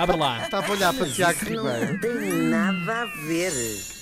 [0.00, 0.42] Abre lá.
[0.42, 2.00] Estava a olhar para Tiago Não Ribeiro.
[2.00, 3.52] tem nada a ver.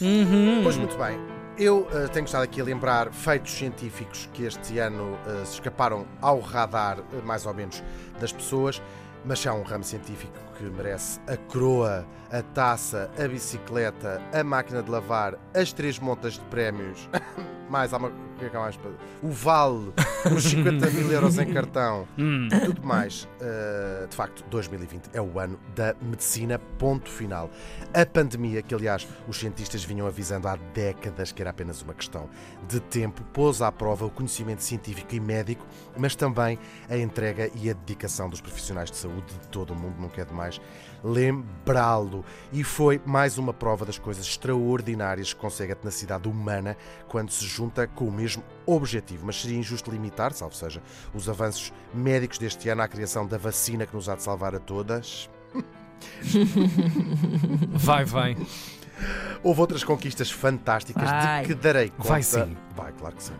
[0.00, 0.60] Uhum.
[0.62, 1.18] Pois muito bem.
[1.58, 6.06] Eu eh, tenho estado aqui a lembrar feitos científicos que este ano eh, se escaparam
[6.22, 7.82] ao radar, eh, mais ou menos,
[8.20, 8.80] das pessoas,
[9.24, 14.82] mas há um ramo científico que merece a coroa, a taça, a bicicleta, a máquina
[14.82, 17.08] de lavar, as três montas de prémios,
[17.70, 18.08] mais há uma.
[18.08, 18.78] o que é que há mais
[19.22, 19.92] O vale,
[20.34, 22.48] os 50 mil euros em cartão, Hum.
[22.64, 23.28] tudo mais.
[23.40, 27.50] eh, de facto, 2020 é o ano da medicina, ponto final.
[27.92, 32.28] A pandemia, que aliás os cientistas vinham avisando há décadas que era apenas uma questão
[32.68, 37.68] de tempo, pôs à prova o conhecimento científico e médico, mas também a entrega e
[37.70, 40.60] a dedicação dos profissionais de saúde de todo o mundo, não quer demais
[41.02, 42.24] lembrá-lo.
[42.52, 46.76] E foi mais uma prova das coisas extraordinárias que consegue a tenacidade humana
[47.08, 49.26] quando se junta com o mesmo objetivo.
[49.26, 50.82] Mas seria injusto limitar, salvo seja,
[51.14, 54.60] os avanços médicos deste ano à criação da vacina que nos há de salvar a
[54.60, 55.28] todas.
[57.74, 58.36] Vai, vai.
[59.42, 61.42] Houve outras conquistas fantásticas Vai.
[61.42, 62.08] de que darei conta.
[62.08, 62.56] Vai sim.
[62.76, 63.34] Vai, claro que sim.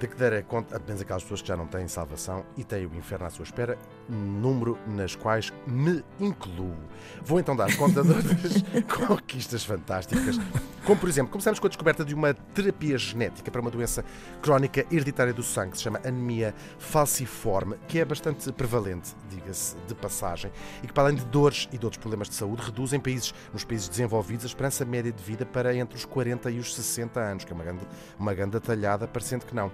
[0.00, 2.94] De que darei conta apenas aquelas pessoas que já não têm salvação e têm o
[2.94, 3.76] inferno à sua espera,
[4.08, 6.74] número nas quais me incluo.
[7.22, 8.62] Vou então dar conta de outras
[9.06, 10.38] conquistas fantásticas.
[10.86, 14.02] Como, por exemplo, começamos com a descoberta de uma terapia genética para uma doença
[14.40, 19.94] crónica hereditária do sangue, que se chama anemia falciforme, que é bastante prevalente, diga-se de
[19.94, 20.50] passagem,
[20.82, 23.34] e que, para além de dores e de outros problemas de saúde, reduz em países,
[23.52, 27.20] nos países desenvolvidos a esperança média de vida para entre os 40 e os 60
[27.20, 27.86] anos, que é uma grande,
[28.18, 29.70] uma grande talhada, parecendo que não.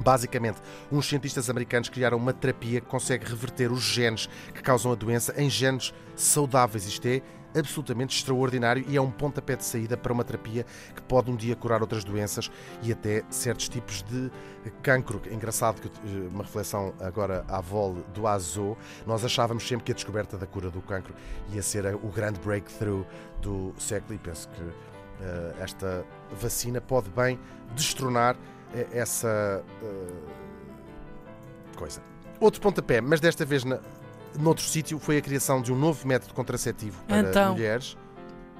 [0.00, 0.58] Basicamente,
[0.90, 5.34] uns cientistas americanos criaram uma terapia que consegue reverter os genes que causam a doença
[5.40, 6.86] em genes saudáveis.
[6.86, 7.22] Isto é
[7.56, 11.54] absolutamente extraordinário e é um pontapé de saída para uma terapia que pode um dia
[11.54, 12.50] curar outras doenças
[12.82, 14.30] e até certos tipos de
[14.82, 15.22] cancro.
[15.30, 18.76] É engraçado que eh, uma reflexão agora à vol do AZO,
[19.06, 21.14] nós achávamos sempre que a descoberta da cura do cancro
[21.52, 23.06] ia ser o grande breakthrough
[23.40, 24.62] do século e penso que
[25.20, 27.38] eh, esta vacina pode bem
[27.74, 28.36] destronar
[28.92, 30.12] essa eh,
[31.76, 32.00] coisa.
[32.40, 33.78] Outro pontapé, mas desta vez na,
[34.38, 37.52] noutro sítio, foi a criação de um novo método contraceptivo para Então.
[37.52, 37.96] mulheres.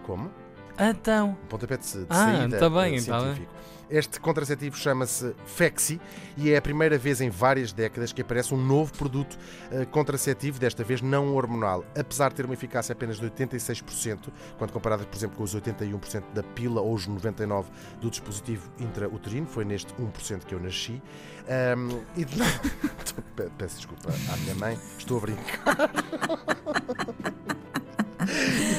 [0.05, 0.31] Como?
[0.79, 1.31] Então.
[1.45, 3.55] Um pontapé de, de Ah, saída tá bem, eh, então, científico.
[3.91, 6.01] Este contraceptivo chama-se Fexi
[6.39, 9.39] e é a primeira vez em várias décadas que aparece um novo produto
[9.71, 11.85] eh, contraceptivo, desta vez não hormonal.
[11.97, 16.23] Apesar de ter uma eficácia apenas de 86%, quando comparada, por exemplo, com os 81%
[16.33, 17.67] da pila ou os 99%
[18.01, 21.01] do dispositivo intrauterino, foi neste 1% que eu nasci.
[21.47, 22.37] Ahm, e de-
[23.37, 25.77] Pe- Peço desculpa à minha mãe, estou a brincar.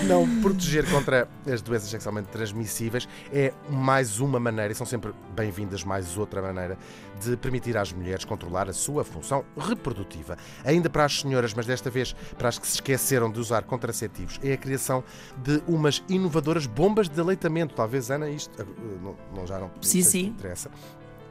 [0.05, 5.83] não proteger contra as doenças sexualmente transmissíveis é mais uma maneira, e são sempre bem-vindas
[5.83, 6.77] mais outra maneira,
[7.19, 10.37] de permitir às mulheres controlar a sua função reprodutiva.
[10.63, 14.39] Ainda para as senhoras, mas desta vez para as que se esqueceram de usar contraceptivos,
[14.43, 15.03] é a criação
[15.43, 17.73] de umas inovadoras bombas de aleitamento.
[17.73, 18.65] Talvez, Ana, isto eh,
[19.01, 20.23] não, não já não Sim, sim.
[20.25, 20.69] te interessa.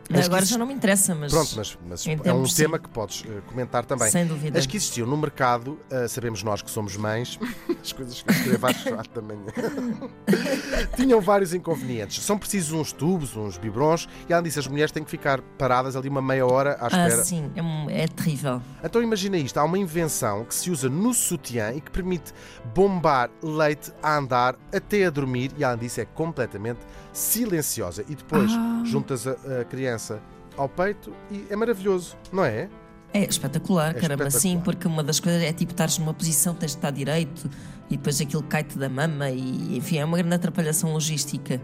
[0.08, 1.32] Que Agora já não me interessa, mas.
[1.32, 2.62] Pronto, mas, mas é um sim.
[2.62, 4.10] tema que podes eh, comentar também.
[4.10, 4.58] Sem dúvida.
[4.58, 7.38] As que existiam no mercado, ah, sabemos nós que somos mães,
[7.82, 9.46] as coisas que escrevo às quatro da manhã,
[10.96, 12.22] tinham vários inconvenientes.
[12.22, 15.96] São precisos uns tubos, uns biberons, e além disso, as mulheres têm que ficar paradas
[15.96, 17.24] ali uma meia hora à Ah, espera.
[17.24, 17.50] sim,
[17.88, 18.60] é, é terrível.
[18.82, 22.32] Então imagina isto: há uma invenção que se usa no sutiã e que permite
[22.74, 26.80] bombar leite a andar até a dormir, e além disso, é completamente
[27.14, 28.04] silenciosa.
[28.08, 28.82] E depois Ah.
[28.84, 30.20] juntas a, a criança
[30.56, 32.68] ao peito e é maravilhoso, não é?
[33.12, 34.64] É espetacular, É caramba, sim, espetacular.
[34.64, 37.48] porque uma das coisas é tipo estares numa posição, tens de estar direito
[37.88, 41.60] e depois aquilo cai-te da mama e enfim, é uma grande atrapalhação logística.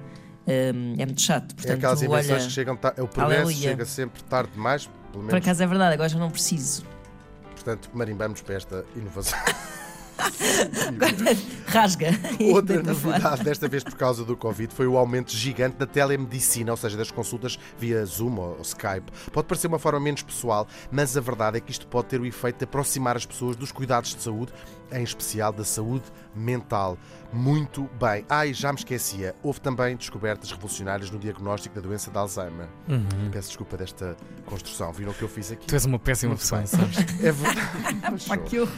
[0.47, 1.53] Hum, é muito chato.
[1.53, 3.01] É Portanto, aquelas invenções olha, que chegam tarde.
[3.01, 3.57] O progresso Aleluia.
[3.71, 5.35] chega sempre tarde demais, pelo por menos.
[5.35, 6.85] acaso é verdade, agora já não preciso.
[7.55, 9.39] Portanto, marimbamos para esta inovação.
[11.67, 12.09] Rasga.
[12.53, 16.77] Outra novidade, desta vez por causa do Covid, foi o aumento gigante da telemedicina, ou
[16.77, 19.11] seja, das consultas via Zoom ou Skype.
[19.33, 22.27] Pode parecer uma forma menos pessoal, mas a verdade é que isto pode ter o
[22.27, 24.53] efeito de aproximar as pessoas dos cuidados de saúde,
[24.93, 26.05] em especial da saúde
[26.35, 26.99] mental.
[27.33, 28.25] Muito bem.
[28.29, 29.37] Ai, já me esquecia.
[29.41, 32.67] Houve também descobertas revolucionárias no diagnóstico da doença de Alzheimer.
[33.31, 34.93] Peço desculpa desta construção.
[34.93, 35.65] Viram o que eu fiz aqui?
[35.69, 36.67] Tu és uma péssima Muito pessoa, bem.
[36.67, 36.97] sabes?
[37.23, 38.25] É verdade.
[38.27, 38.73] Pá, que horror.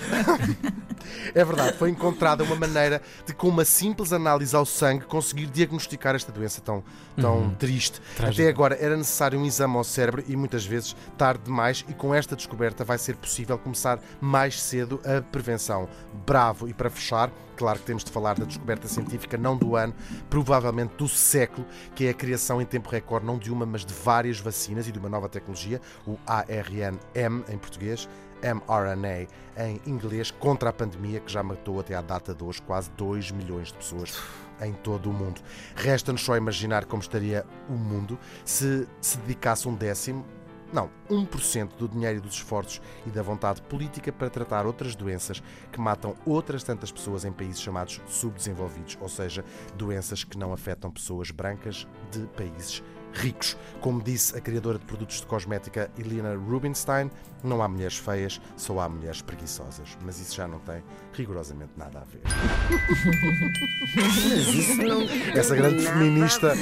[1.35, 6.15] É verdade, foi encontrada uma maneira de, com uma simples análise ao sangue, conseguir diagnosticar
[6.15, 6.83] esta doença tão,
[7.17, 8.01] tão triste.
[8.17, 8.43] Trágico.
[8.43, 12.15] Até agora era necessário um exame ao cérebro e muitas vezes tarde demais, e com
[12.15, 15.89] esta descoberta vai ser possível começar mais cedo a prevenção.
[16.27, 16.69] Bravo!
[16.69, 19.95] E para fechar, claro que temos de falar da descoberta científica, não do ano,
[20.29, 23.95] provavelmente do século, que é a criação em tempo recorde, não de uma, mas de
[23.95, 28.09] várias vacinas e de uma nova tecnologia, o ARNM em português,
[28.43, 32.91] mRNA em inglês contra a pandemia que já matou até à data de hoje quase
[32.93, 34.21] 2 milhões de pessoas
[34.61, 35.41] em todo o mundo.
[35.75, 40.25] Resta-nos só imaginar como estaria o mundo se se dedicasse um décimo
[40.73, 45.43] não, 1% do dinheiro e dos esforços e da vontade política para tratar outras doenças
[45.71, 49.45] que matam outras tantas pessoas em países chamados subdesenvolvidos, ou seja,
[49.77, 53.57] doenças que não afetam pessoas brancas de países ricos.
[53.81, 57.11] Como disse a criadora de produtos de cosmética Elena Rubinstein,
[57.43, 59.97] não há mulheres feias, só há mulheres preguiçosas.
[60.05, 60.83] Mas isso já não tem
[61.13, 62.23] rigorosamente nada a ver.
[63.97, 65.03] Mas isso não
[65.37, 66.55] Essa grande feminista.